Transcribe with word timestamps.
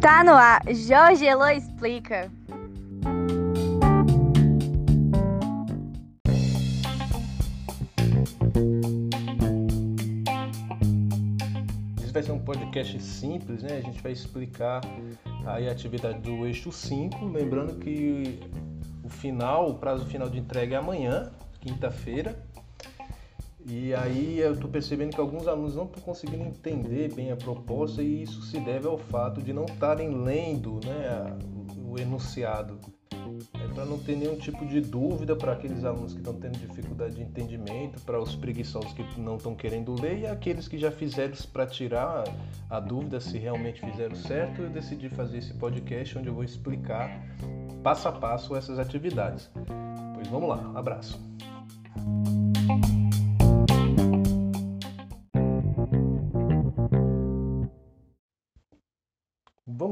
Tá 0.00 0.22
no 0.22 0.30
ar, 0.30 0.62
Jorge 0.72 1.26
Elo 1.26 1.44
explica. 1.48 2.30
Esse 12.00 12.12
vai 12.12 12.22
ser 12.22 12.30
um 12.30 12.38
podcast 12.38 13.02
simples, 13.02 13.64
né? 13.64 13.78
A 13.78 13.80
gente 13.80 14.00
vai 14.00 14.12
explicar 14.12 14.82
aí 15.44 15.68
a 15.68 15.72
atividade 15.72 16.20
do 16.20 16.46
eixo 16.46 16.70
5, 16.70 17.26
lembrando 17.26 17.74
que 17.80 18.38
o 19.02 19.08
final, 19.08 19.68
o 19.70 19.74
prazo 19.78 20.06
final 20.06 20.30
de 20.30 20.38
entrega 20.38 20.76
é 20.76 20.78
amanhã, 20.78 21.32
quinta-feira. 21.60 22.40
E 23.70 23.92
aí 23.94 24.38
eu 24.38 24.54
estou 24.54 24.70
percebendo 24.70 25.14
que 25.14 25.20
alguns 25.20 25.46
alunos 25.46 25.76
não 25.76 25.84
estão 25.84 26.02
conseguindo 26.02 26.42
entender 26.42 27.12
bem 27.14 27.30
a 27.30 27.36
proposta 27.36 28.02
e 28.02 28.22
isso 28.22 28.40
se 28.42 28.58
deve 28.58 28.86
ao 28.86 28.96
fato 28.96 29.42
de 29.42 29.52
não 29.52 29.66
estarem 29.66 30.22
lendo 30.22 30.80
né, 30.84 31.36
o 31.86 31.98
enunciado. 32.00 32.78
É 33.54 33.68
para 33.74 33.84
não 33.84 33.98
ter 33.98 34.16
nenhum 34.16 34.36
tipo 34.36 34.64
de 34.66 34.80
dúvida 34.80 35.36
para 35.36 35.52
aqueles 35.52 35.84
alunos 35.84 36.12
que 36.12 36.18
estão 36.18 36.32
tendo 36.34 36.58
dificuldade 36.58 37.16
de 37.16 37.22
entendimento, 37.22 38.00
para 38.00 38.18
os 38.18 38.34
preguiçosos 38.34 38.92
que 38.94 39.04
não 39.20 39.36
estão 39.36 39.54
querendo 39.54 39.94
ler 40.00 40.20
e 40.20 40.26
aqueles 40.26 40.66
que 40.66 40.78
já 40.78 40.90
fizeram 40.90 41.34
para 41.52 41.66
tirar 41.66 42.24
a 42.70 42.80
dúvida 42.80 43.20
se 43.20 43.38
realmente 43.38 43.80
fizeram 43.80 44.16
certo, 44.16 44.62
eu 44.62 44.70
decidi 44.70 45.08
fazer 45.10 45.38
esse 45.38 45.52
podcast 45.54 46.18
onde 46.18 46.28
eu 46.28 46.34
vou 46.34 46.42
explicar 46.42 47.22
passo 47.82 48.08
a 48.08 48.12
passo 48.12 48.56
essas 48.56 48.78
atividades. 48.78 49.50
Pois 50.14 50.26
vamos 50.28 50.48
lá, 50.48 50.72
abraço. 50.74 51.20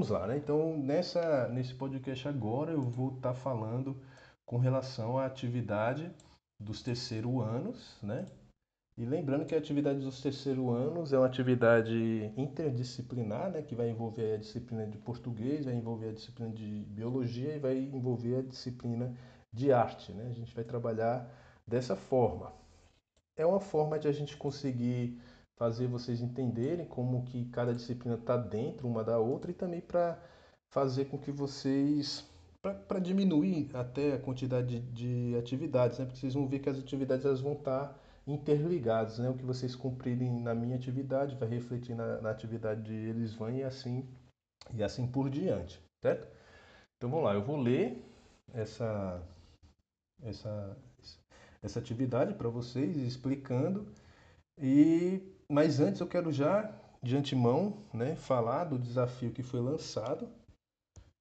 Vamos 0.06 0.22
lá, 0.22 0.26
né? 0.28 0.36
Então, 0.36 0.78
nessa, 0.78 1.48
nesse 1.48 1.74
podcast 1.74 2.28
agora 2.28 2.70
eu 2.70 2.80
vou 2.80 3.08
estar 3.16 3.30
tá 3.30 3.34
falando 3.34 4.00
com 4.44 4.56
relação 4.56 5.18
à 5.18 5.26
atividade 5.26 6.08
dos 6.60 6.80
terceiro 6.80 7.40
anos, 7.40 7.98
né? 8.00 8.28
E 8.96 9.04
lembrando 9.04 9.44
que 9.44 9.52
a 9.52 9.58
atividade 9.58 9.98
dos 9.98 10.22
terceiro 10.22 10.70
anos 10.70 11.12
é 11.12 11.18
uma 11.18 11.26
atividade 11.26 12.32
interdisciplinar, 12.36 13.50
né? 13.50 13.62
Que 13.62 13.74
vai 13.74 13.90
envolver 13.90 14.34
a 14.34 14.36
disciplina 14.36 14.86
de 14.86 14.96
português, 14.96 15.64
vai 15.64 15.74
envolver 15.74 16.10
a 16.10 16.12
disciplina 16.12 16.52
de 16.52 16.84
biologia 16.88 17.56
e 17.56 17.58
vai 17.58 17.76
envolver 17.76 18.36
a 18.36 18.42
disciplina 18.42 19.12
de 19.52 19.72
arte, 19.72 20.12
né? 20.12 20.28
A 20.30 20.34
gente 20.34 20.54
vai 20.54 20.62
trabalhar 20.62 21.28
dessa 21.66 21.96
forma. 21.96 22.52
É 23.36 23.44
uma 23.44 23.60
forma 23.60 23.98
de 23.98 24.06
a 24.06 24.12
gente 24.12 24.36
conseguir 24.36 25.20
fazer 25.56 25.86
vocês 25.86 26.20
entenderem 26.20 26.86
como 26.86 27.24
que 27.24 27.46
cada 27.46 27.74
disciplina 27.74 28.16
está 28.16 28.36
dentro 28.36 28.86
uma 28.86 29.02
da 29.02 29.18
outra 29.18 29.50
e 29.50 29.54
também 29.54 29.80
para 29.80 30.18
fazer 30.70 31.06
com 31.06 31.18
que 31.18 31.32
vocês 31.32 32.28
para 32.86 32.98
diminuir 32.98 33.70
até 33.74 34.14
a 34.14 34.18
quantidade 34.18 34.80
de, 34.80 35.30
de, 35.30 35.38
atividades, 35.38 35.98
né? 35.98 36.04
Porque 36.04 36.18
vocês 36.18 36.34
vão 36.34 36.48
ver 36.48 36.58
que 36.58 36.68
as 36.68 36.78
atividades 36.78 37.24
elas 37.24 37.40
vão 37.40 37.52
estar 37.52 37.88
tá 37.88 37.98
interligadas, 38.26 39.18
né? 39.18 39.30
O 39.30 39.36
que 39.36 39.44
vocês 39.44 39.76
cumprirem 39.76 40.40
na 40.40 40.52
minha 40.52 40.74
atividade 40.74 41.36
vai 41.36 41.48
refletir 41.48 41.94
na, 41.94 42.20
na 42.20 42.30
atividade 42.30 42.82
de 42.82 42.92
eles 42.92 43.34
vão 43.34 43.50
e 43.50 43.62
assim 43.62 44.04
e 44.74 44.82
assim 44.82 45.06
por 45.06 45.30
diante, 45.30 45.80
certo? 46.02 46.26
Então 46.96 47.08
vamos 47.08 47.24
lá, 47.24 47.34
eu 47.34 47.42
vou 47.42 47.56
ler 47.56 48.02
essa 48.52 49.22
essa 50.22 50.76
essa 51.62 51.78
atividade 51.78 52.34
para 52.34 52.48
vocês 52.48 52.96
explicando 52.96 53.86
e 54.58 55.35
mas 55.48 55.80
antes 55.80 56.00
eu 56.00 56.06
quero 56.06 56.32
já, 56.32 56.72
de 57.02 57.16
antemão, 57.16 57.84
né, 57.92 58.16
falar 58.16 58.64
do 58.64 58.78
desafio 58.78 59.30
que 59.30 59.42
foi 59.42 59.60
lançado, 59.60 60.28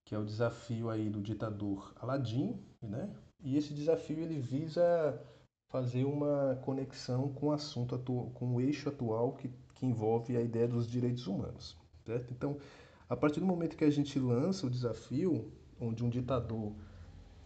que 0.05 0.13
é 0.13 0.17
o 0.17 0.25
desafio 0.25 0.89
aí 0.89 1.09
do 1.09 1.21
ditador 1.21 1.93
Aladim, 1.99 2.59
né? 2.81 3.09
E 3.43 3.57
esse 3.57 3.73
desafio 3.73 4.19
ele 4.19 4.39
visa 4.39 5.19
fazer 5.69 6.05
uma 6.05 6.59
conexão 6.63 7.29
com 7.33 7.47
o 7.47 7.51
assunto 7.51 7.95
atual, 7.95 8.29
com 8.31 8.55
o 8.55 8.61
eixo 8.61 8.87
atual 8.87 9.33
que, 9.33 9.49
que 9.73 9.85
envolve 9.85 10.37
a 10.37 10.41
ideia 10.41 10.67
dos 10.67 10.87
direitos 10.87 11.27
humanos, 11.27 11.75
certo? 12.05 12.31
Então, 12.31 12.57
a 13.09 13.15
partir 13.15 13.39
do 13.39 13.45
momento 13.45 13.75
que 13.75 13.83
a 13.83 13.89
gente 13.89 14.19
lança 14.19 14.65
o 14.65 14.69
desafio, 14.69 15.51
onde 15.79 16.03
um 16.03 16.09
ditador 16.09 16.73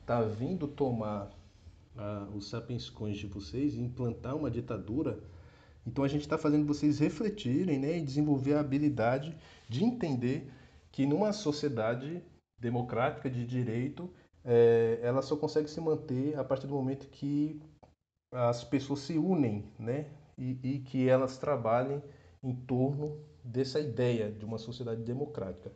está 0.02 0.22
vindo 0.22 0.68
tomar 0.68 1.30
ah, 1.98 2.28
os 2.34 2.50
sapiens 2.50 2.92
de 3.16 3.28
vocês 3.28 3.76
e 3.76 3.82
implantar 3.82 4.36
uma 4.36 4.50
ditadura, 4.50 5.20
então 5.90 6.04
a 6.04 6.08
gente 6.08 6.22
está 6.22 6.38
fazendo 6.38 6.68
vocês 6.68 7.00
refletirem 7.00 7.80
né, 7.80 7.98
e 7.98 8.02
desenvolver 8.02 8.54
a 8.54 8.60
habilidade 8.60 9.36
de 9.68 9.84
entender 9.84 10.48
que 10.92 11.04
numa 11.04 11.34
sociedade 11.34 12.22
democrática 12.60 13.28
de 13.28 13.44
direito, 13.44 14.08
é, 14.46 15.00
ela 15.02 15.24
só 15.24 15.36
consegue 15.36 15.68
se 15.68 15.82
manter 15.82 16.38
a 16.38 16.44
partir 16.44 16.68
do 16.68 16.76
momento 16.76 17.08
que 17.10 17.60
as 18.32 18.64
pessoas 18.64 19.00
se 19.00 19.18
unem 19.18 19.66
né, 19.80 20.06
e, 20.38 20.60
e 20.62 20.80
que 20.80 21.10
elas 21.10 21.40
trabalhem 21.40 22.04
em 22.44 22.54
torno 22.54 23.18
dessa 23.44 23.80
ideia 23.80 24.32
de 24.32 24.46
uma 24.46 24.60
sociedade 24.60 25.02
democrática. 25.02 25.72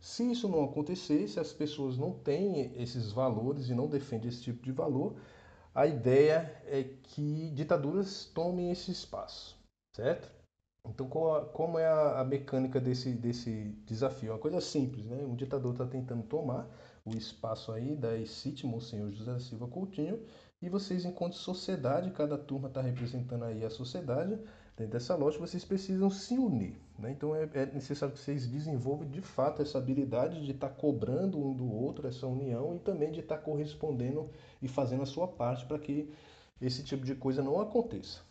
Se 0.00 0.30
isso 0.30 0.48
não 0.48 0.64
acontecer, 0.64 1.28
se 1.28 1.38
as 1.38 1.52
pessoas 1.52 1.98
não 1.98 2.12
têm 2.12 2.72
esses 2.80 3.12
valores 3.12 3.68
e 3.68 3.74
não 3.74 3.86
defendem 3.86 4.30
esse 4.30 4.42
tipo 4.42 4.62
de 4.62 4.72
valor, 4.72 5.16
a 5.74 5.86
ideia 5.86 6.60
é 6.66 6.84
que 7.02 7.50
ditaduras 7.50 8.24
tomem 8.24 8.70
esse 8.70 8.90
espaço, 8.90 9.57
certo? 9.98 10.30
Então, 10.86 11.08
como 11.08 11.78
é 11.78 11.86
a, 11.86 12.24
mecânica 12.24 12.80
desse, 12.80 13.10
desse 13.12 13.74
desafio? 13.84 14.30
É 14.30 14.32
uma 14.32 14.38
coisa 14.38 14.60
simples, 14.60 15.04
né? 15.04 15.16
Um 15.24 15.34
ditador 15.34 15.72
está 15.72 15.84
tentando 15.84 16.22
tomar 16.22 16.70
o 17.04 17.10
espaço 17.10 17.72
aí 17.72 17.96
da 17.96 18.16
o 18.16 18.80
senhor 18.80 19.10
José 19.10 19.38
Silva 19.40 19.66
Coutinho, 19.66 20.20
e 20.62 20.68
vocês, 20.68 21.04
enquanto 21.04 21.34
sociedade, 21.34 22.10
cada 22.12 22.38
turma 22.38 22.68
está 22.68 22.80
representando 22.80 23.44
aí 23.44 23.64
a 23.64 23.70
sociedade, 23.70 24.38
dentro 24.76 24.92
dessa 24.92 25.16
lógica, 25.16 25.46
vocês 25.46 25.64
precisam 25.64 26.08
se 26.10 26.38
unir. 26.38 26.80
Né? 26.98 27.10
Então, 27.10 27.34
é, 27.34 27.48
é, 27.54 27.66
necessário 27.66 28.14
que 28.14 28.20
vocês 28.20 28.46
desenvolvam 28.46 29.08
de 29.08 29.20
fato 29.20 29.60
essa 29.60 29.78
habilidade 29.78 30.44
de 30.44 30.52
estar 30.52 30.68
tá 30.68 30.74
cobrando 30.74 31.38
um 31.38 31.52
do 31.54 31.70
outro 31.70 32.06
essa 32.06 32.26
união 32.26 32.74
e 32.74 32.78
também 32.78 33.10
de 33.10 33.20
estar 33.20 33.36
tá 33.36 33.42
correspondendo 33.42 34.30
e 34.62 34.68
fazendo 34.68 35.02
a 35.02 35.06
sua 35.06 35.26
parte 35.26 35.66
para 35.66 35.78
que 35.78 36.10
esse 36.60 36.84
tipo 36.84 37.04
de 37.04 37.14
coisa 37.14 37.42
não 37.42 37.60
aconteça. 37.60 38.27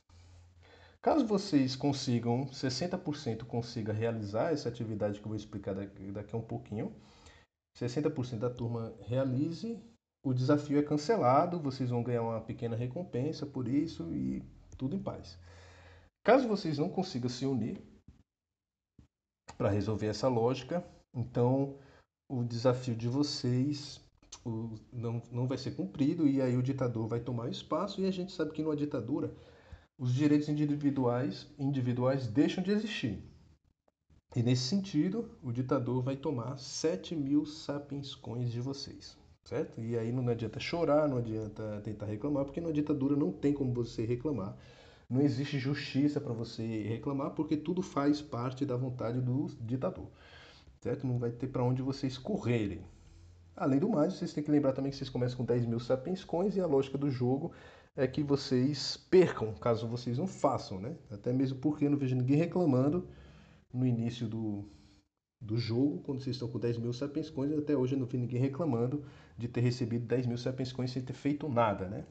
Caso 1.08 1.26
vocês 1.26 1.74
consigam, 1.74 2.48
60% 2.48 3.46
consiga 3.46 3.94
realizar 3.94 4.52
essa 4.52 4.68
atividade 4.68 5.22
que 5.22 5.26
eu 5.26 5.30
vou 5.30 5.38
explicar 5.38 5.74
daqui, 5.74 6.12
daqui 6.12 6.36
a 6.36 6.38
um 6.38 6.42
pouquinho, 6.42 6.94
60% 7.80 8.40
da 8.40 8.50
turma 8.50 8.94
realize, 9.00 9.82
o 10.22 10.34
desafio 10.34 10.78
é 10.78 10.84
cancelado, 10.84 11.62
vocês 11.62 11.92
vão 11.92 12.04
ganhar 12.04 12.24
uma 12.24 12.42
pequena 12.42 12.76
recompensa 12.76 13.46
por 13.46 13.70
isso 13.70 14.14
e 14.14 14.44
tudo 14.78 14.98
em 14.98 15.02
paz. 15.02 15.40
Caso 16.26 16.46
vocês 16.46 16.78
não 16.78 16.90
consigam 16.90 17.30
se 17.30 17.46
unir 17.46 17.82
para 19.58 19.70
resolver 19.70 20.08
essa 20.08 20.28
lógica, 20.28 20.86
então 21.16 21.80
o 22.30 22.44
desafio 22.44 22.98
de 22.98 23.08
vocês 23.08 24.06
o, 24.46 24.76
não, 24.92 25.22
não 25.32 25.48
vai 25.48 25.58
ser 25.58 25.72
cumprido 25.72 26.28
e 26.28 26.42
aí 26.42 26.58
o 26.58 26.62
ditador 26.62 27.08
vai 27.08 27.22
tomar 27.22 27.50
espaço 27.50 28.02
e 28.02 28.06
a 28.06 28.12
gente 28.12 28.34
sabe 28.34 28.52
que 28.52 28.62
numa 28.62 28.76
ditadura 28.76 29.34
os 29.98 30.14
direitos 30.14 30.48
individuais, 30.48 31.48
individuais 31.58 32.28
deixam 32.28 32.64
de 32.64 32.72
existir. 32.72 33.24
E 34.36 34.44
nesse 34.44 34.64
sentido, 34.64 35.32
o 35.42 35.52
ditador 35.52 36.04
vai 36.04 36.16
tomar 36.16 36.58
7 36.58 37.16
mil 37.16 37.46
sapiens 37.46 38.14
coins 38.14 38.52
de 38.52 38.62
vocês, 38.62 39.18
certo? 39.44 39.82
E 39.82 39.98
aí 39.98 40.12
não 40.12 40.28
adianta 40.28 40.60
chorar, 40.60 41.08
não 41.08 41.18
adianta 41.18 41.82
tentar 41.84 42.06
reclamar, 42.06 42.46
porque 42.46 42.62
na 42.62 42.72
ditadura 42.72 43.16
não 43.16 43.32
tem 43.32 43.54
como 43.54 43.74
você 43.74 44.06
reclamar. 44.06 44.56
Não 45.10 45.22
existe 45.22 45.58
justiça 45.58 46.22
para 46.22 46.34
você 46.34 46.84
reclamar, 46.84 47.32
porque 47.32 47.58
tudo 47.58 47.82
faz 47.82 48.22
parte 48.22 48.66
da 48.66 48.76
vontade 48.76 49.22
do 49.22 49.48
ditador, 49.62 50.12
certo? 50.82 51.08
Não 51.08 51.18
vai 51.18 51.32
ter 51.32 51.48
para 51.48 51.64
onde 51.64 51.82
vocês 51.82 52.18
correrem. 52.18 52.82
Além 53.56 53.80
do 53.80 53.90
mais, 53.90 54.14
vocês 54.14 54.34
têm 54.34 54.44
que 54.44 54.52
lembrar 54.52 54.74
também 54.74 54.92
que 54.92 54.98
vocês 54.98 55.10
começam 55.10 55.38
com 55.38 55.44
10 55.44 55.66
mil 55.66 55.80
sapiens 55.80 56.24
coins 56.24 56.56
e 56.56 56.62
a 56.62 56.68
lógica 56.68 56.96
do 56.96 57.10
jogo 57.10 57.52
é 57.98 58.08
que 58.08 58.22
vocês 58.22 58.96
percam, 58.96 59.54
caso 59.56 59.88
vocês 59.88 60.20
não 60.20 60.28
façam, 60.28 60.80
né? 60.80 60.96
Até 61.10 61.34
mesmo 61.34 61.58
porque 61.58 61.90
não 61.90 61.98
vejo 61.98 62.16
ninguém 62.16 62.38
reclamando 62.38 63.08
no 63.74 63.88
início 63.88 64.28
do, 64.28 64.64
do 65.42 65.58
jogo, 65.58 66.04
quando 66.04 66.22
vocês 66.22 66.36
estão 66.36 66.48
com 66.48 66.60
10 66.60 66.78
mil 66.78 66.94
sapiens 66.94 67.32
coins, 67.32 67.58
até 67.58 67.76
hoje 67.76 67.96
eu 67.96 68.00
não 68.00 68.06
vi 68.06 68.20
ninguém 68.20 68.40
reclamando 68.40 69.04
de 69.36 69.48
ter 69.48 69.62
recebido 69.62 70.06
10 70.06 70.28
mil 70.28 70.38
sapiens 70.38 70.72
coins 70.72 70.92
sem 70.92 71.02
ter 71.02 71.14
feito 71.14 71.50
nada, 71.50 71.90
né? 71.90 72.06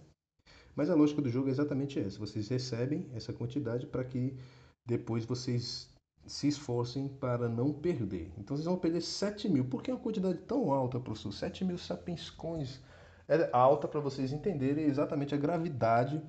Mas 0.75 0.91
a 0.91 0.95
lógica 0.95 1.23
do 1.23 1.31
jogo 1.31 1.49
é 1.49 1.53
exatamente 1.53 1.99
essa. 2.01 2.19
Vocês 2.19 2.49
recebem 2.49 3.09
essa 3.15 3.33
quantidade 3.33 3.87
para 3.87 4.05
que 4.05 4.37
depois 4.85 5.25
vocês 5.25 5.89
se 6.27 6.49
esforcem 6.49 7.09
para 7.09 7.49
não 7.49 7.73
perder. 7.73 8.33
Então 8.37 8.57
vocês 8.57 8.67
vão 8.67 8.77
perder 8.77 9.01
7 9.01 9.49
mil. 9.49 9.65
Por 9.65 9.83
que 9.83 9.93
uma 9.93 10.01
quantidade 10.01 10.39
tão 10.39 10.73
alta, 10.73 10.99
professor? 10.99 11.33
7 11.33 11.65
mil 11.65 11.79
sapiens 11.79 12.29
coins 12.29 12.83
é 13.29 13.49
alta 13.53 13.89
para 13.89 14.01
vocês 14.01 14.33
entenderem 14.33 14.85
exatamente 14.85 15.35
a 15.35 15.39
gravidade 15.39 16.23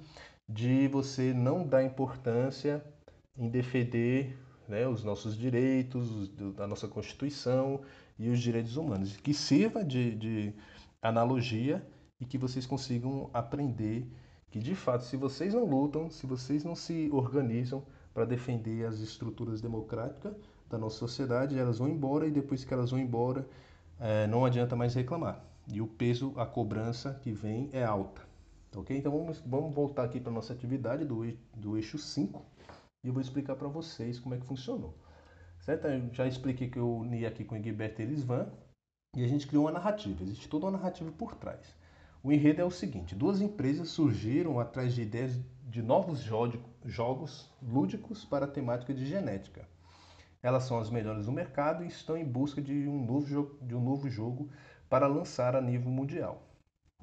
de 0.48 0.88
você 0.88 1.34
não 1.34 1.68
dar 1.68 1.84
importância 1.84 2.84
em 3.38 3.50
defender 3.50 4.38
né, 4.68 4.88
os 4.88 5.04
nossos 5.04 5.38
direitos, 5.38 6.32
a 6.58 6.68
nossa 6.68 6.88
Constituição 6.88 7.82
e 8.18 8.30
os 8.30 8.40
direitos 8.40 8.78
humanos. 8.78 9.16
Que 9.18 9.34
sirva 9.34 9.84
de, 9.84 10.16
de 10.16 10.54
analogia 11.02 11.86
e 12.20 12.26
que 12.26 12.38
vocês 12.38 12.66
consigam 12.66 13.30
aprender 13.34 14.08
que, 14.50 14.60
de 14.60 14.76
fato, 14.76 15.04
se 15.04 15.18
vocês 15.18 15.54
não 15.54 15.66
lutam, 15.66 16.10
se 16.10 16.26
vocês 16.26 16.64
não 16.64 16.76
se 16.76 17.10
organizam 17.12 17.84
para 18.14 18.26
defender 18.26 18.86
as 18.86 19.00
estruturas 19.00 19.62
democráticas 19.62 20.34
da 20.70 20.78
nossa 20.78 20.98
sociedade, 20.98 21.58
elas 21.58 21.78
vão 21.78 21.88
embora 21.88 22.26
e 22.26 22.32
depois 22.32 22.64
que 22.64 22.74
elas 22.74 22.92
vão 22.92 23.00
embora, 23.00 23.48
é, 24.00 24.26
não 24.28 24.46
adianta 24.46 24.76
mais 24.76 24.96
reclamar. 24.96 25.44
E 25.72 25.82
o 25.82 25.88
peso, 25.88 26.34
a 26.38 26.46
cobrança 26.46 27.20
que 27.22 27.32
vem 27.32 27.70
é 27.74 27.84
alta. 27.84 28.22
Ok? 28.76 28.96
Então 28.96 29.12
vamos, 29.12 29.42
vamos 29.46 29.74
voltar 29.74 30.04
aqui 30.04 30.20
para 30.20 30.32
a 30.32 30.36
nossa 30.36 30.54
atividade 30.54 31.04
do, 31.04 31.26
do 31.56 31.78
eixo 31.78 31.98
5 31.98 32.46
e 33.04 33.08
eu 33.08 33.14
vou 33.14 33.22
explicar 33.22 33.56
para 33.56 33.68
vocês 33.68 34.20
como 34.20 34.36
é 34.36 34.38
que 34.38 34.46
funcionou. 34.46 34.94
Certo? 35.60 35.88
Eu 35.88 36.14
já 36.14 36.28
expliquei 36.28 36.70
que 36.70 36.78
eu 36.78 36.98
uni 36.98 37.26
aqui 37.26 37.44
com 37.44 37.56
o 37.56 37.58
Egberto 37.58 38.02
Elisvan 38.02 38.48
e 39.16 39.24
a 39.24 39.28
gente 39.28 39.48
criou 39.48 39.66
uma 39.66 39.72
narrativa. 39.72 40.24
Existe 40.24 40.48
toda 40.48 40.66
uma 40.66 40.72
narrativa 40.72 41.12
por 41.12 41.36
trás. 41.36 41.76
O 42.24 42.32
enredo 42.32 42.62
é 42.62 42.66
o 42.66 42.72
seguinte: 42.72 43.16
duas 43.16 43.42
empresas 43.42 43.90
surgiram 43.90 44.60
atrás 44.60 44.94
de 44.94 45.02
ideias 45.02 45.40
de 45.64 45.82
novos 45.82 46.22
jogos 46.86 47.52
lúdicos 47.62 48.24
para 48.26 48.46
a 48.46 48.50
temática 48.50 48.94
de 48.94 49.06
genética. 49.06 49.68
Elas 50.42 50.64
são 50.64 50.80
as 50.80 50.90
melhores 50.90 51.26
do 51.26 51.32
mercado 51.32 51.84
e 51.84 51.88
estão 51.88 52.16
em 52.16 52.26
busca 52.26 52.62
de 52.62 52.88
um 52.88 53.06
novo, 53.06 53.58
de 53.62 53.76
um 53.76 53.82
novo 53.82 54.10
jogo 54.10 54.50
para 54.90 55.08
lançar 55.08 55.56
a 55.56 55.62
nível 55.62 55.92
mundial. 55.92 56.42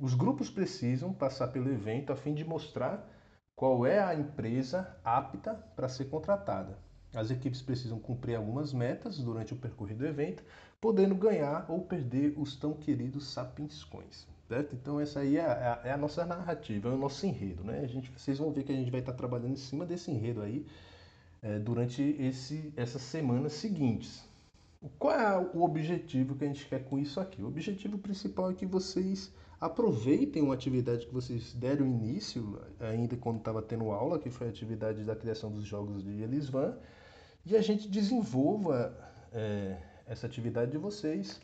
Os 0.01 0.15
grupos 0.15 0.51
precisam 0.51 1.13
passar 1.13 1.49
pelo 1.49 1.71
evento 1.71 2.13
a 2.13 2.17
fim 2.17 2.35
de 2.35 2.45
mostrar 2.45 3.09
qual 3.55 3.87
é 3.87 4.01
a 4.01 4.15
empresa 4.15 4.97
apta 5.05 5.55
para 5.77 5.89
ser 5.89 6.07
contratada. 6.07 6.77
As 7.15 7.31
equipes 7.31 7.63
precisam 7.63 8.01
cumprir 8.01 8.35
algumas 8.35 8.73
metas 8.73 9.19
durante 9.19 9.53
o 9.53 9.57
percorrer 9.57 9.97
do 9.97 10.05
evento, 10.05 10.43
podendo 10.81 11.15
ganhar 11.15 11.65
ou 11.69 11.83
perder 11.83 12.35
os 12.37 12.57
tão 12.57 12.75
queridos 12.75 13.29
sapienscoins. 13.29 14.27
Certo? 14.49 14.75
Então 14.75 15.01
essa 15.01 15.21
aí 15.21 15.37
é 15.37 15.45
a, 15.45 15.81
é 15.85 15.93
a, 15.93 15.97
nossa 15.97 16.27
narrativa, 16.27 16.89
é 16.89 16.93
o 16.93 16.99
nosso 16.99 17.25
enredo. 17.25 17.65
Né? 17.65 17.81
A 17.81 17.87
gente, 17.87 18.11
vocês 18.11 18.39
vão 18.39 18.53
ver 18.53 18.65
que 18.65 18.73
a 18.73 18.77
gente 18.77 18.91
vai 18.91 19.01
estar 19.01 19.13
trabalhando 19.13 19.53
em 19.53 19.57
cima 19.57 19.87
desse 19.87 20.11
enredo 20.11 20.43
aí 20.43 20.67
é, 21.41 21.59
durante 21.59 22.03
esse, 22.03 22.73
essas 22.77 23.03
semanas 23.03 23.53
seguintes. 23.53 24.29
Qual 24.99 25.15
é 25.15 25.39
o 25.55 25.63
objetivo 25.63 26.35
que 26.35 26.45
a 26.45 26.47
gente 26.47 26.67
quer 26.67 26.85
com 26.85 26.99
isso 26.99 27.19
aqui? 27.19 27.43
O 27.43 27.49
objetivo 27.49 27.97
principal 27.99 28.51
é 28.51 28.55
que 28.55 28.67
vocês 28.67 29.33
aproveitem 29.61 30.43
uma 30.43 30.53
atividade 30.53 31.07
que 31.07 31.15
vocês 31.15 31.55
deram 31.55 31.87
início, 31.87 32.61
ainda 32.81 33.17
quando 33.17 33.39
estava 33.39 33.63
tendo 33.63 33.91
aula, 33.91 34.19
que 34.19 34.29
foi 34.29 34.47
a 34.47 34.51
atividade 34.51 35.03
da 35.05 35.17
criação 35.17 35.51
dos 35.51 35.65
jogos 35.65 36.03
de 36.03 36.23
Elisvan, 36.23 36.77
e 37.47 37.57
a 37.57 37.63
gente 37.63 37.89
desenvolva 37.89 38.95
é, 39.33 39.79
essa 40.07 40.27
atividade 40.27 40.73
de 40.73 40.79
vocês 40.79 41.41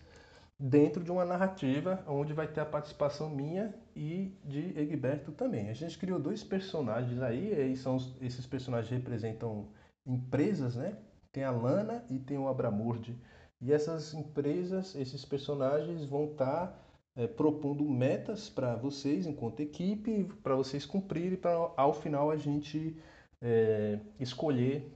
dentro 0.58 1.02
de 1.02 1.10
uma 1.10 1.24
narrativa 1.24 2.04
onde 2.06 2.34
vai 2.34 2.46
ter 2.46 2.60
a 2.60 2.66
participação 2.66 3.30
minha 3.30 3.74
e 3.96 4.36
de 4.44 4.78
Egberto 4.78 5.32
também. 5.32 5.70
A 5.70 5.74
gente 5.74 5.96
criou 5.96 6.20
dois 6.20 6.44
personagens 6.44 7.22
aí, 7.22 7.72
e 7.72 7.76
são, 7.76 7.96
esses 8.20 8.44
personagens 8.44 8.90
representam 8.90 9.68
empresas, 10.06 10.76
né? 10.76 10.94
Tem 11.32 11.44
a 11.44 11.50
Lana 11.50 12.04
e 12.10 12.18
tem 12.18 12.38
o 12.38 12.48
Abramurde. 12.48 13.18
E 13.60 13.72
essas 13.72 14.14
empresas, 14.14 14.94
esses 14.94 15.24
personagens 15.24 16.04
vão 16.04 16.32
estar 16.32 16.66
tá 16.68 16.78
é, 17.16 17.26
propondo 17.26 17.84
metas 17.84 18.48
para 18.48 18.74
vocês 18.76 19.26
enquanto 19.26 19.60
equipe, 19.60 20.24
para 20.42 20.54
vocês 20.54 20.86
cumprirem, 20.86 21.36
para 21.36 21.52
ao 21.76 21.92
final 21.92 22.30
a 22.30 22.36
gente 22.36 22.96
é, 23.40 23.98
escolher 24.18 24.90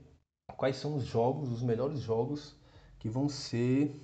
quais 0.57 0.77
são 0.77 0.95
os 0.95 1.03
jogos, 1.03 1.51
os 1.51 1.61
melhores 1.61 1.99
jogos 1.99 2.55
que 2.99 3.09
vão 3.09 3.29
ser 3.29 4.01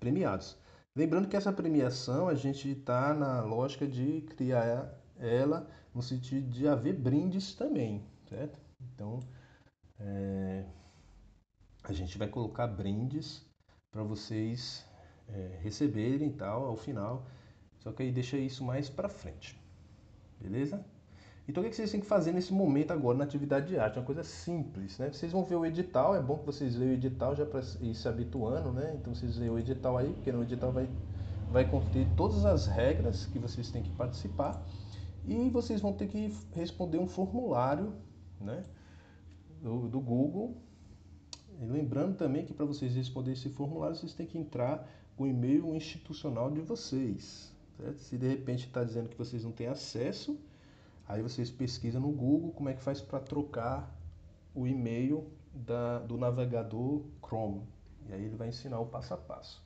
premiados. 0.00 0.56
Lembrando 0.96 1.28
que 1.28 1.36
essa 1.36 1.52
premiação 1.52 2.28
a 2.28 2.34
gente 2.34 2.70
está 2.70 3.14
na 3.14 3.42
lógica 3.42 3.86
de 3.86 4.22
criar 4.22 4.92
ela 5.18 5.68
no 5.94 6.02
sentido 6.02 6.48
de 6.48 6.66
haver 6.66 6.94
brindes 6.94 7.54
também, 7.54 8.04
certo? 8.28 8.58
Então 8.80 9.20
é, 10.00 10.64
a 11.92 11.94
gente 11.94 12.18
vai 12.18 12.28
colocar 12.28 12.66
brindes 12.66 13.44
para 13.90 14.02
vocês 14.02 14.84
é, 15.28 15.58
receberem 15.62 16.30
tal 16.30 16.66
ao 16.66 16.76
final 16.76 17.26
só 17.78 17.92
que 17.92 18.02
aí 18.02 18.12
deixa 18.12 18.36
isso 18.36 18.64
mais 18.64 18.88
para 18.88 19.08
frente. 19.08 19.58
Beleza? 20.40 20.84
Então 21.48 21.62
o 21.62 21.66
que 21.66 21.74
vocês 21.74 21.90
têm 21.90 22.00
que 22.00 22.06
fazer 22.06 22.32
nesse 22.32 22.52
momento 22.52 22.92
agora 22.92 23.16
na 23.16 23.24
atividade 23.24 23.68
de 23.68 23.78
arte? 23.78 23.96
É 23.96 24.00
uma 24.00 24.06
coisa 24.06 24.22
simples, 24.22 24.98
né? 24.98 25.10
Vocês 25.10 25.32
vão 25.32 25.44
ver 25.44 25.56
o 25.56 25.64
edital, 25.64 26.14
é 26.14 26.20
bom 26.20 26.36
que 26.36 26.44
vocês 26.44 26.76
leiam 26.76 26.92
o 26.92 26.96
edital 26.96 27.34
já 27.34 27.46
para 27.46 27.60
ir 27.80 27.94
se 27.94 28.06
habituando, 28.06 28.72
né? 28.72 28.94
Então 29.00 29.14
vocês 29.14 29.38
leiam 29.38 29.54
o 29.54 29.58
edital 29.58 29.96
aí, 29.96 30.12
porque 30.12 30.30
no 30.30 30.42
edital 30.42 30.70
vai, 30.70 30.88
vai 31.50 31.68
conter 31.68 32.06
todas 32.16 32.44
as 32.44 32.66
regras 32.66 33.24
que 33.24 33.38
vocês 33.38 33.70
têm 33.70 33.82
que 33.82 33.90
participar 33.92 34.62
e 35.26 35.48
vocês 35.48 35.80
vão 35.80 35.94
ter 35.94 36.08
que 36.08 36.36
responder 36.52 36.98
um 36.98 37.06
formulário, 37.06 37.94
né? 38.38 38.62
Do, 39.62 39.88
do 39.88 40.00
Google. 40.00 40.54
Lembrando 41.88 42.18
também 42.18 42.44
que 42.44 42.52
para 42.52 42.66
vocês 42.66 42.94
responderem 42.94 43.32
esse 43.32 43.48
formulário, 43.48 43.96
vocês 43.96 44.12
têm 44.12 44.26
que 44.26 44.36
entrar 44.36 44.86
com 45.16 45.24
o 45.24 45.26
e-mail 45.26 45.74
institucional 45.74 46.50
de 46.50 46.60
vocês. 46.60 47.50
Certo? 47.78 47.98
Se 48.00 48.18
de 48.18 48.28
repente 48.28 48.66
está 48.66 48.84
dizendo 48.84 49.08
que 49.08 49.16
vocês 49.16 49.42
não 49.42 49.52
têm 49.52 49.68
acesso, 49.68 50.38
aí 51.08 51.22
vocês 51.22 51.50
pesquisam 51.50 52.02
no 52.02 52.10
Google 52.10 52.52
como 52.52 52.68
é 52.68 52.74
que 52.74 52.82
faz 52.82 53.00
para 53.00 53.20
trocar 53.20 53.90
o 54.54 54.66
e-mail 54.66 55.28
da, 55.54 56.00
do 56.00 56.18
navegador 56.18 57.04
Chrome. 57.26 57.62
E 58.06 58.12
aí 58.12 58.22
ele 58.22 58.36
vai 58.36 58.48
ensinar 58.48 58.78
o 58.80 58.84
passo 58.84 59.14
a 59.14 59.16
passo. 59.16 59.62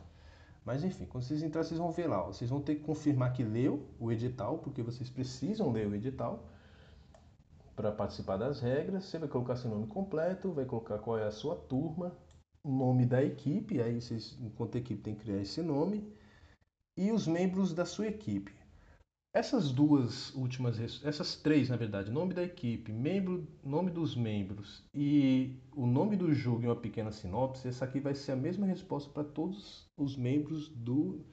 Mas 0.64 0.84
enfim, 0.84 1.06
quando 1.06 1.24
vocês 1.24 1.42
entrarem, 1.42 1.68
vocês 1.68 1.80
vão 1.80 1.90
ver 1.90 2.06
lá. 2.06 2.22
Ó, 2.22 2.26
vocês 2.28 2.48
vão 2.48 2.60
ter 2.60 2.76
que 2.76 2.82
confirmar 2.82 3.32
que 3.32 3.42
leu 3.42 3.84
o 3.98 4.12
edital, 4.12 4.58
porque 4.58 4.80
vocês 4.80 5.10
precisam 5.10 5.72
ler 5.72 5.88
o 5.88 5.94
edital 5.96 6.44
para 7.74 7.92
participar 7.92 8.36
das 8.36 8.60
regras. 8.60 9.04
Você 9.04 9.18
vai 9.18 9.28
colocar 9.28 9.56
seu 9.56 9.70
nome 9.70 9.86
completo, 9.86 10.52
vai 10.52 10.64
colocar 10.64 10.98
qual 10.98 11.18
é 11.18 11.26
a 11.26 11.30
sua 11.30 11.56
turma, 11.56 12.16
o 12.64 12.70
nome 12.70 13.06
da 13.06 13.22
equipe, 13.22 13.80
aí 13.80 14.00
vocês, 14.00 14.36
enquanto 14.40 14.76
equipe, 14.76 15.02
tem 15.02 15.14
que 15.14 15.24
criar 15.24 15.40
esse 15.40 15.62
nome 15.62 16.12
e 16.96 17.10
os 17.10 17.26
membros 17.26 17.72
da 17.72 17.84
sua 17.84 18.06
equipe. 18.06 18.52
Essas 19.34 19.72
duas 19.72 20.34
últimas, 20.34 20.78
essas 21.02 21.36
três, 21.36 21.70
na 21.70 21.76
verdade, 21.76 22.10
nome 22.10 22.34
da 22.34 22.42
equipe, 22.42 22.92
membro, 22.92 23.48
nome 23.64 23.90
dos 23.90 24.14
membros 24.14 24.84
e 24.92 25.58
o 25.74 25.86
nome 25.86 26.16
do 26.16 26.34
jogo 26.34 26.64
e 26.64 26.66
uma 26.66 26.76
pequena 26.76 27.10
sinopse, 27.10 27.66
essa 27.66 27.86
aqui 27.86 27.98
vai 27.98 28.14
ser 28.14 28.32
a 28.32 28.36
mesma 28.36 28.66
resposta 28.66 29.10
para 29.10 29.24
todos 29.24 29.90
os 29.96 30.18
membros 30.18 30.68
do, 30.68 31.24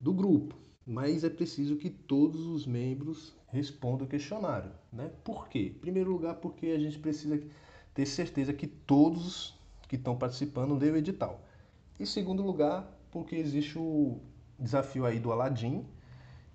do 0.00 0.14
grupo. 0.14 0.56
Mas 0.86 1.24
é 1.24 1.30
preciso 1.30 1.76
que 1.76 1.88
todos 1.88 2.46
os 2.46 2.66
membros 2.66 3.34
respondam 3.48 4.06
o 4.06 4.08
questionário. 4.08 4.70
Né? 4.92 5.10
Por 5.22 5.48
quê? 5.48 5.72
Em 5.74 5.78
primeiro 5.78 6.10
lugar, 6.10 6.34
porque 6.36 6.66
a 6.66 6.78
gente 6.78 6.98
precisa 6.98 7.40
ter 7.94 8.06
certeza 8.06 8.52
que 8.52 8.66
todos 8.66 9.58
que 9.88 9.96
estão 9.96 10.16
participando 10.16 10.76
leem 10.76 10.92
o 10.92 10.96
edital. 10.96 11.40
Em 11.98 12.04
segundo 12.04 12.42
lugar, 12.42 12.92
porque 13.10 13.36
existe 13.36 13.78
o 13.78 14.18
desafio 14.58 15.06
aí 15.06 15.18
do 15.18 15.32
Aladim. 15.32 15.84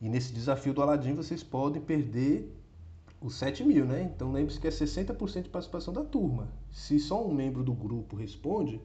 E 0.02 0.10
nesse 0.10 0.34
desafio 0.34 0.74
do 0.74 0.82
Aladim 0.82 1.14
vocês 1.14 1.42
podem 1.42 1.82
perder 1.82 2.54
os 3.22 3.36
7 3.36 3.64
mil, 3.64 3.86
né? 3.86 4.12
Então 4.14 4.32
lembre-se 4.32 4.60
que 4.60 4.68
é 4.68 4.72
60% 4.72 5.44
de 5.44 5.50
participação 5.50 5.94
da 5.94 6.04
turma. 6.04 6.50
Se 6.72 7.00
só 7.00 7.26
um 7.26 7.34
membro 7.34 7.64
do 7.64 7.74
grupo 7.74 8.16
responde, 8.16 8.82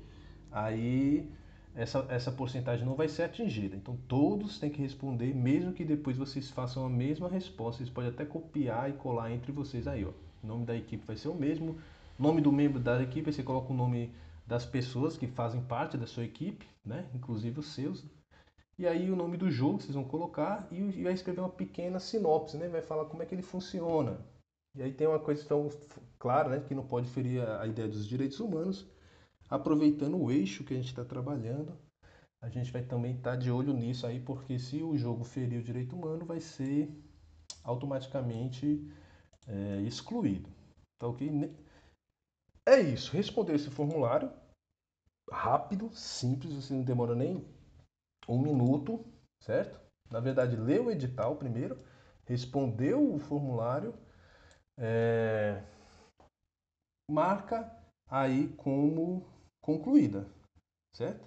aí 0.50 1.30
essa, 1.74 2.06
essa 2.08 2.32
porcentagem 2.32 2.86
não 2.86 2.94
vai 2.94 3.08
ser 3.08 3.24
atingida. 3.24 3.76
Então 3.76 3.96
todos 4.08 4.58
têm 4.58 4.70
que 4.70 4.80
responder, 4.80 5.34
mesmo 5.34 5.72
que 5.72 5.84
depois 5.84 6.16
vocês 6.16 6.50
façam 6.50 6.84
a 6.84 6.88
mesma 6.88 7.28
resposta. 7.28 7.78
Vocês 7.78 7.90
podem 7.90 8.10
até 8.10 8.24
copiar 8.24 8.90
e 8.90 8.94
colar 8.94 9.32
entre 9.32 9.52
vocês 9.52 9.86
aí, 9.86 10.04
ó. 10.04 10.10
O 10.42 10.46
nome 10.46 10.66
da 10.66 10.76
equipe 10.76 11.06
vai 11.06 11.16
ser 11.16 11.28
o 11.28 11.34
mesmo. 11.34 11.78
Nome 12.18 12.40
do 12.40 12.52
membro 12.52 12.78
da 12.78 13.02
equipe, 13.02 13.32
você 13.32 13.42
coloca 13.42 13.72
o 13.72 13.76
nome 13.76 14.12
das 14.46 14.64
pessoas 14.64 15.16
que 15.16 15.26
fazem 15.26 15.60
parte 15.62 15.96
da 15.96 16.06
sua 16.06 16.24
equipe, 16.24 16.66
né? 16.84 17.06
Inclusive 17.14 17.58
os 17.58 17.66
seus, 17.74 18.04
e 18.76 18.88
aí 18.88 19.08
o 19.10 19.14
nome 19.16 19.36
do 19.36 19.50
jogo 19.50 19.80
vocês 19.80 19.94
vão 19.94 20.02
colocar 20.02 20.66
e 20.70 21.02
vai 21.02 21.12
escrever 21.12 21.40
uma 21.40 21.48
pequena 21.48 22.00
sinopse, 22.00 22.56
né? 22.56 22.68
Vai 22.68 22.82
falar 22.82 23.04
como 23.04 23.22
é 23.22 23.26
que 23.26 23.34
ele 23.34 23.42
funciona. 23.42 24.18
E 24.74 24.82
aí 24.82 24.92
tem 24.92 25.06
uma 25.06 25.20
coisa 25.20 25.44
tão 25.46 25.68
clara, 26.18 26.48
né? 26.48 26.64
Que 26.66 26.74
não 26.74 26.84
pode 26.84 27.08
ferir 27.08 27.40
a 27.48 27.66
ideia 27.66 27.86
dos 27.86 28.06
direitos 28.06 28.40
humanos. 28.40 28.84
Aproveitando 29.54 30.20
o 30.20 30.32
eixo 30.32 30.64
que 30.64 30.74
a 30.74 30.76
gente 30.76 30.88
está 30.88 31.04
trabalhando, 31.04 31.78
a 32.42 32.48
gente 32.48 32.72
vai 32.72 32.82
também 32.82 33.14
estar 33.14 33.30
tá 33.30 33.36
de 33.36 33.52
olho 33.52 33.72
nisso 33.72 34.04
aí, 34.04 34.18
porque 34.18 34.58
se 34.58 34.82
o 34.82 34.96
jogo 34.96 35.22
ferir 35.22 35.60
o 35.60 35.62
direito 35.62 35.94
humano, 35.94 36.26
vai 36.26 36.40
ser 36.40 36.92
automaticamente 37.62 38.84
é, 39.46 39.80
excluído. 39.82 40.50
Tá 40.98 41.06
ok? 41.06 41.54
É 42.66 42.80
isso. 42.80 43.12
Responder 43.12 43.54
esse 43.54 43.70
formulário 43.70 44.28
rápido, 45.30 45.88
simples, 45.94 46.52
você 46.52 46.74
não 46.74 46.82
demora 46.82 47.14
nem 47.14 47.46
um 48.28 48.42
minuto, 48.42 49.04
certo? 49.40 49.80
Na 50.10 50.18
verdade, 50.18 50.56
leu 50.56 50.86
o 50.86 50.90
edital 50.90 51.36
primeiro, 51.36 51.78
respondeu 52.26 53.14
o 53.14 53.20
formulário, 53.20 53.94
é, 54.76 55.62
marca 57.08 57.72
aí 58.10 58.48
como 58.56 59.32
concluída, 59.64 60.28
certo? 60.94 61.26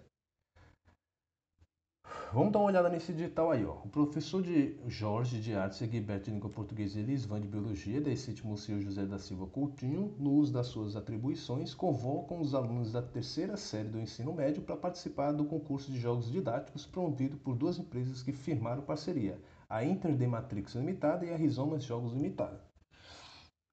Vamos 2.31 2.51
dar 2.51 2.59
uma 2.59 2.67
olhada 2.67 2.89
nesse 2.89 3.11
edital 3.11 3.49
aí, 3.49 3.65
ó. 3.65 3.77
O 3.83 3.89
professor 3.89 4.43
de 4.43 4.77
Jorge 4.85 5.39
de 5.41 5.55
Artes, 5.55 5.81
Egberto 5.81 6.25
de 6.25 6.31
Língua 6.31 6.49
Portuguesa 6.49 6.99
e 6.99 7.01
Elisvan 7.01 7.41
de 7.41 7.47
Biologia, 7.47 7.99
da 7.99 8.11
ECIT 8.11 8.45
Museu 8.45 8.79
José 8.79 9.05
da 9.05 9.17
Silva 9.17 9.47
Coutinho, 9.47 10.13
no 10.19 10.33
uso 10.33 10.53
das 10.53 10.67
suas 10.67 10.95
atribuições, 10.95 11.73
convocam 11.73 12.39
os 12.39 12.53
alunos 12.53 12.91
da 12.91 13.01
terceira 13.01 13.57
série 13.57 13.89
do 13.89 13.99
ensino 13.99 14.33
médio 14.33 14.61
para 14.61 14.77
participar 14.77 15.31
do 15.31 15.45
concurso 15.45 15.91
de 15.91 15.99
jogos 15.99 16.29
didáticos 16.29 16.85
promovido 16.85 17.37
por 17.37 17.55
duas 17.55 17.79
empresas 17.79 18.21
que 18.21 18.33
firmaram 18.33 18.83
parceria, 18.83 19.41
a 19.67 19.83
Interdematrix 19.83 20.75
Limitada 20.75 21.25
e 21.25 21.33
a 21.33 21.37
Rizomas 21.37 21.83
Jogos 21.83 22.13
Limitada. 22.13 22.61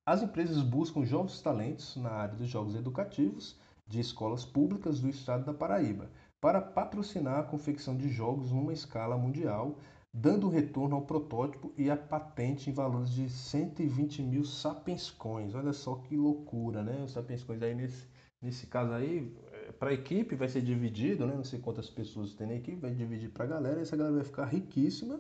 As 0.07 0.23
empresas 0.23 0.63
buscam 0.63 1.05
jovens 1.05 1.41
talentos 1.43 1.97
na 1.97 2.11
área 2.11 2.37
dos 2.37 2.49
jogos 2.49 2.75
educativos 2.75 3.59
de 3.87 4.01
escolas 4.01 4.45
públicas 4.45 5.01
do 5.01 5.09
estado 5.09 5.45
da 5.45 5.55
Paraíba 5.55 6.11
para 6.41 6.61
patrocinar 6.61 7.39
a 7.39 7.43
confecção 7.43 7.97
de 7.97 8.09
jogos 8.09 8.53
numa 8.53 8.73
escala 8.73 9.17
mundial, 9.17 9.79
dando 10.13 10.49
retorno 10.49 10.95
ao 10.95 11.07
protótipo 11.07 11.73
e 11.77 11.91
à 11.91 11.97
patente 11.97 12.69
em 12.69 12.73
valores 12.73 13.11
de 13.11 13.29
120 13.31 14.23
mil 14.23 14.45
Sapiens 14.45 15.11
Coins. 15.11 15.55
Olha 15.55 15.73
só 15.73 15.97
que 15.97 16.15
loucura, 16.17 16.83
né? 16.83 17.03
Os 17.03 17.13
Sapiens 17.13 17.43
Coins 17.43 17.63
aí 17.63 17.75
nesse, 17.75 18.07
nesse 18.43 18.67
caso 18.67 18.93
aí, 18.93 19.35
é, 19.53 19.73
para 19.73 19.89
a 19.89 19.95
equipe 19.95 20.37
vai 20.37 20.49
ser 20.49 20.61
dividido, 20.61 21.27
né? 21.27 21.35
Não 21.35 21.45
sei 21.45 21.59
quantas 21.59 21.89
pessoas 21.89 22.35
tem 22.35 22.47
na 22.47 22.55
equipe, 22.55 22.77
vai 22.77 22.93
dividir 22.93 23.31
para 23.31 23.45
a 23.45 23.49
galera, 23.49 23.81
essa 23.81 23.97
galera 23.97 24.17
vai 24.17 24.25
ficar 24.25 24.45
riquíssima, 24.45 25.19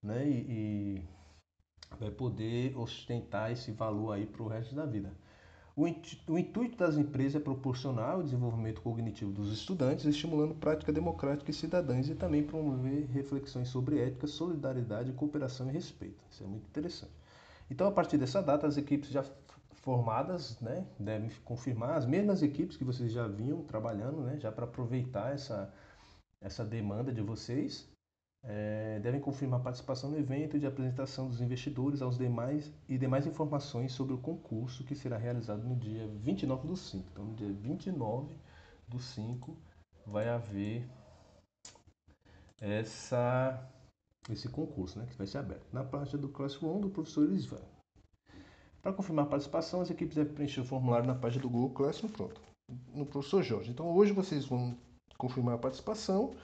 né? 0.00 0.28
E, 0.28 0.46
e 0.48 1.02
vai 1.98 2.12
poder 2.12 2.76
ostentar 2.76 3.50
esse 3.50 3.72
valor 3.72 4.12
aí 4.12 4.26
para 4.26 4.42
o 4.42 4.48
resto 4.48 4.74
da 4.74 4.86
vida. 4.86 5.12
O 5.76 5.88
intuito 6.38 6.76
das 6.76 6.96
empresas 6.96 7.34
é 7.34 7.44
proporcionar 7.44 8.16
o 8.16 8.22
desenvolvimento 8.22 8.80
cognitivo 8.80 9.32
dos 9.32 9.52
estudantes, 9.52 10.04
estimulando 10.04 10.54
prática 10.54 10.92
democrática 10.92 11.50
e 11.50 11.54
cidadãs 11.54 12.08
e 12.08 12.14
também 12.14 12.44
promover 12.44 13.06
reflexões 13.06 13.68
sobre 13.70 13.98
ética, 13.98 14.28
solidariedade, 14.28 15.12
cooperação 15.14 15.68
e 15.68 15.72
respeito. 15.72 16.22
Isso 16.30 16.44
é 16.44 16.46
muito 16.46 16.68
interessante. 16.68 17.12
Então, 17.68 17.88
a 17.88 17.90
partir 17.90 18.16
dessa 18.16 18.40
data, 18.40 18.68
as 18.68 18.76
equipes 18.76 19.10
já 19.10 19.24
formadas 19.72 20.60
né, 20.60 20.86
devem 20.96 21.28
confirmar 21.44 21.96
as 21.96 22.06
mesmas 22.06 22.40
equipes 22.40 22.76
que 22.76 22.84
vocês 22.84 23.10
já 23.10 23.26
vinham 23.26 23.64
trabalhando, 23.64 24.20
né, 24.20 24.38
já 24.38 24.52
para 24.52 24.66
aproveitar 24.66 25.34
essa, 25.34 25.74
essa 26.40 26.64
demanda 26.64 27.12
de 27.12 27.20
vocês 27.20 27.92
é, 28.46 29.00
devem 29.00 29.20
confirmar 29.20 29.60
participação 29.60 30.10
no 30.10 30.18
evento 30.18 30.58
de 30.58 30.66
apresentação 30.66 31.28
dos 31.28 31.40
investidores 31.40 32.02
aos 32.02 32.18
demais 32.18 32.70
e 32.86 32.98
demais 32.98 33.26
informações 33.26 33.92
sobre 33.92 34.12
o 34.12 34.18
concurso 34.18 34.84
que 34.84 34.94
será 34.94 35.16
realizado 35.16 35.62
no 35.62 35.74
dia 35.74 36.06
29 36.20 36.68
do 36.68 36.76
5. 36.76 37.08
Então, 37.10 37.24
no 37.24 37.34
dia 37.34 37.50
29 37.50 38.34
do 38.86 38.98
5 38.98 39.56
vai 40.06 40.28
haver 40.28 40.86
essa, 42.60 43.66
esse 44.30 44.48
concurso, 44.48 44.98
né, 44.98 45.06
que 45.06 45.16
vai 45.16 45.26
ser 45.26 45.38
aberto. 45.38 45.66
Na 45.72 45.82
página 45.82 46.18
do 46.18 46.28
Classroom 46.28 46.80
do 46.80 46.90
professor 46.90 47.30
Isvan. 47.32 47.62
Para 48.82 48.92
confirmar 48.92 49.24
a 49.24 49.28
participação, 49.28 49.80
as 49.80 49.90
equipes 49.90 50.16
devem 50.16 50.34
preencher 50.34 50.60
o 50.60 50.64
formulário 50.66 51.06
na 51.06 51.14
página 51.14 51.40
do 51.40 51.48
Google 51.48 51.70
Classroom, 51.70 52.10
pronto, 52.10 52.38
no 52.92 53.06
professor 53.06 53.42
Jorge. 53.42 53.70
Então, 53.70 53.88
hoje 53.88 54.12
vocês 54.12 54.44
vão 54.44 54.76
confirmar 55.16 55.54
a 55.54 55.58
participação 55.58 56.34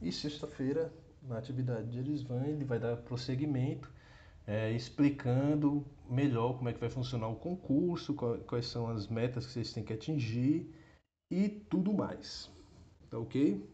e 0.00 0.10
sexta-feira 0.10 0.90
na 1.22 1.38
atividade 1.38 1.90
de 1.90 1.98
Elisvan, 1.98 2.44
ele 2.46 2.64
vai 2.64 2.78
dar 2.78 2.96
prosseguimento, 2.96 3.90
é, 4.46 4.72
explicando 4.72 5.84
melhor 6.08 6.56
como 6.56 6.68
é 6.68 6.72
que 6.72 6.80
vai 6.80 6.90
funcionar 6.90 7.28
o 7.28 7.36
concurso, 7.36 8.14
quais 8.14 8.66
são 8.66 8.88
as 8.88 9.06
metas 9.06 9.46
que 9.46 9.52
vocês 9.52 9.72
têm 9.72 9.84
que 9.84 9.92
atingir 9.92 10.68
e 11.30 11.48
tudo 11.48 11.92
mais. 11.92 12.50
Tá 13.08 13.18
ok? 13.18 13.64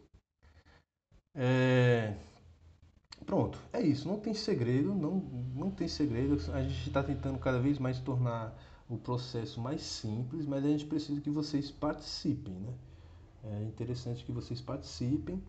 É... 1.34 2.16
Pronto, 3.24 3.58
é 3.72 3.80
isso. 3.80 4.08
Não 4.08 4.18
tem 4.18 4.34
segredo, 4.34 4.94
não, 4.94 5.16
não 5.54 5.70
tem 5.70 5.88
segredo. 5.88 6.34
A 6.52 6.62
gente 6.62 6.86
está 6.86 7.02
tentando 7.02 7.38
cada 7.38 7.58
vez 7.58 7.78
mais 7.78 8.00
tornar 8.00 8.56
o 8.88 8.96
processo 8.96 9.60
mais 9.60 9.82
simples, 9.82 10.46
mas 10.46 10.64
a 10.64 10.68
gente 10.68 10.86
precisa 10.86 11.20
que 11.20 11.30
vocês 11.30 11.70
participem, 11.70 12.54
né? 12.54 12.74
É 13.44 13.62
interessante 13.64 14.24
que 14.24 14.32
vocês 14.32 14.60
participem. 14.60 15.42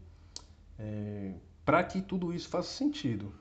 É, 0.78 1.34
para 1.70 1.84
que 1.84 2.02
tudo 2.02 2.34
isso 2.34 2.50
faça 2.50 2.68
sentido. 2.68 3.32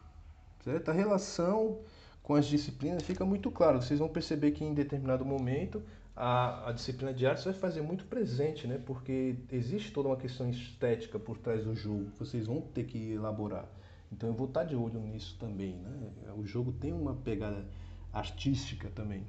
Certo? 0.63 0.91
A 0.91 0.93
relação 0.93 1.79
com 2.23 2.35
as 2.35 2.45
disciplinas 2.45 3.03
fica 3.03 3.25
muito 3.25 3.51
claro. 3.51 3.81
Vocês 3.81 3.99
vão 3.99 4.09
perceber 4.11 4.51
que 4.51 4.63
em 4.63 4.75
determinado 4.75 5.25
momento 5.25 5.83
a, 6.15 6.69
a 6.69 6.73
disciplina 6.73 7.15
de 7.15 7.27
artes 7.27 7.45
vai 7.45 7.55
fazer 7.55 7.81
muito 7.81 8.05
presente, 8.05 8.67
né? 8.67 8.79
porque 8.85 9.35
existe 9.51 9.91
toda 9.93 10.11
uma 10.11 10.17
questão 10.19 10.51
estética 10.51 11.19
por 11.19 11.39
trás 11.39 11.65
do 11.65 11.75
jogo 11.75 12.11
vocês 12.19 12.47
vão 12.47 12.61
ter 12.61 12.85
que 12.85 13.13
elaborar. 13.13 13.67
Então 14.13 14.29
eu 14.29 14.35
vou 14.35 14.47
estar 14.47 14.65
de 14.65 14.77
olho 14.77 15.01
nisso 15.01 15.35
também. 15.41 15.77
Né? 15.77 16.11
O 16.37 16.45
jogo 16.45 16.71
tem 16.71 16.93
uma 16.93 17.15
pegada 17.15 17.65
artística 18.13 18.91
também. 18.95 19.23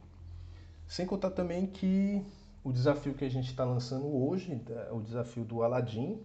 Sem 0.86 1.06
contar 1.06 1.32
também 1.32 1.68
que 1.68 2.22
o 2.66 2.74
desafio 2.74 3.14
que 3.14 3.24
a 3.24 3.30
gente 3.30 3.50
está 3.50 3.64
lançando 3.64 4.14
hoje, 4.14 4.62
é 4.70 4.92
o 4.92 5.00
desafio 5.00 5.46
do 5.46 5.64
Aladdin, 5.64 6.20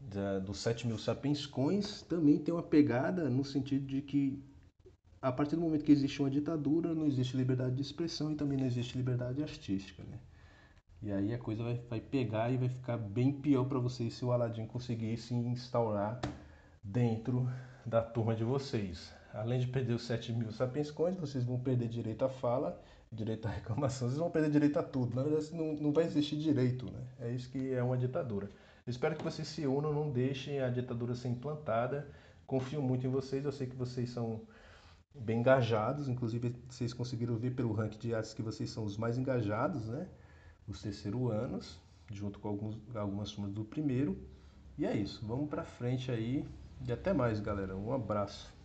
da, 0.00 0.38
dos 0.38 0.58
7 0.58 0.86
mil 0.86 0.98
sapiens 0.98 1.46
coins 1.46 2.02
também 2.02 2.38
tem 2.38 2.54
uma 2.54 2.62
pegada 2.62 3.28
no 3.28 3.44
sentido 3.44 3.86
de 3.86 4.00
que 4.00 4.42
a 5.22 5.30
partir 5.30 5.54
do 5.54 5.60
momento 5.60 5.84
que 5.84 5.92
existe 5.92 6.20
uma 6.20 6.30
ditadura, 6.30 6.94
não 6.94 7.06
existe 7.06 7.36
liberdade 7.36 7.74
de 7.74 7.82
expressão 7.82 8.32
e 8.32 8.36
também 8.36 8.56
não 8.56 8.66
existe 8.66 8.96
liberdade 8.96 9.42
artística, 9.42 10.02
né? 10.02 10.18
E 11.02 11.12
aí 11.12 11.34
a 11.34 11.38
coisa 11.38 11.62
vai, 11.62 11.80
vai 11.88 12.00
pegar 12.00 12.50
e 12.50 12.56
vai 12.56 12.68
ficar 12.68 12.96
bem 12.96 13.32
pior 13.32 13.64
para 13.64 13.78
vocês 13.78 14.14
se 14.14 14.24
o 14.24 14.32
Aladdin 14.32 14.66
conseguir 14.66 15.16
se 15.18 15.34
instaurar 15.34 16.20
dentro 16.82 17.48
da 17.84 18.02
turma 18.02 18.34
de 18.34 18.44
vocês. 18.44 19.12
Além 19.32 19.60
de 19.60 19.66
perder 19.66 19.94
os 19.94 20.02
7 20.02 20.32
mil 20.32 20.52
sapiens 20.52 20.90
coins, 20.90 21.16
vocês 21.16 21.44
vão 21.44 21.58
perder 21.58 21.88
direito 21.88 22.24
à 22.24 22.28
fala, 22.28 22.80
direito 23.12 23.46
à 23.46 23.50
reclamação, 23.50 24.08
vocês 24.08 24.18
vão 24.18 24.30
perder 24.30 24.50
direito 24.50 24.78
a 24.78 24.82
tudo. 24.82 25.14
Na 25.14 25.22
verdade, 25.22 25.54
não, 25.54 25.74
não 25.74 25.92
vai 25.92 26.04
existir 26.04 26.36
direito, 26.36 26.86
né? 26.86 27.00
É 27.20 27.30
isso 27.30 27.50
que 27.50 27.72
é 27.72 27.82
uma 27.82 27.96
ditadura. 27.96 28.50
Espero 28.90 29.16
que 29.16 29.24
vocês 29.24 29.46
se 29.48 29.66
unam, 29.66 29.92
não 29.92 30.10
deixem 30.10 30.60
a 30.60 30.68
ditadura 30.68 31.14
ser 31.14 31.28
implantada. 31.28 32.08
Confio 32.46 32.82
muito 32.82 33.06
em 33.06 33.10
vocês, 33.10 33.44
eu 33.44 33.52
sei 33.52 33.66
que 33.66 33.76
vocês 33.76 34.10
são 34.10 34.40
bem 35.14 35.40
engajados, 35.40 36.08
inclusive 36.08 36.54
vocês 36.68 36.92
conseguiram 36.92 37.36
ver 37.36 37.52
pelo 37.52 37.72
ranking 37.72 37.98
de 37.98 38.14
artes 38.14 38.34
que 38.34 38.42
vocês 38.42 38.70
são 38.70 38.84
os 38.84 38.96
mais 38.96 39.16
engajados, 39.16 39.88
né? 39.88 40.08
Os 40.66 40.82
terceiro 40.82 41.30
anos, 41.30 41.78
junto 42.10 42.38
com 42.38 42.48
alguns, 42.48 42.78
algumas 42.94 43.30
turmas 43.30 43.52
do 43.52 43.64
primeiro. 43.64 44.18
E 44.76 44.84
é 44.84 44.96
isso, 44.96 45.24
vamos 45.26 45.48
para 45.48 45.64
frente 45.64 46.10
aí 46.10 46.44
e 46.86 46.92
até 46.92 47.12
mais, 47.12 47.40
galera. 47.40 47.76
Um 47.76 47.92
abraço. 47.92 48.59